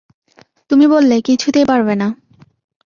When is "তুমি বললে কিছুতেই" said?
0.69-1.65